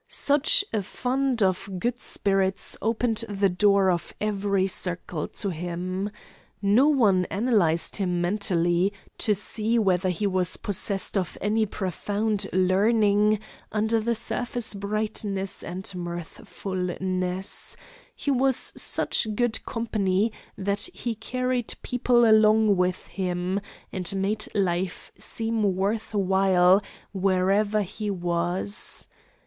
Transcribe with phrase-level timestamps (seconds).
[0.09, 6.09] Such a fund of good spirits opened the door of every circle to him.
[6.59, 13.41] No one analysed him mentally, to see whether he was possessed of any profound learning
[13.71, 17.77] under the surface brightness and mirthfulness;
[18.15, 23.59] he was such good company that he carried people along with him
[23.93, 26.81] and made life seem worth while
[27.13, 29.07] wherever he was.